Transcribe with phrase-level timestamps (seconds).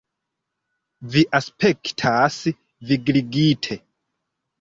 [1.15, 2.37] Vi aspektas
[2.93, 3.79] vigligite.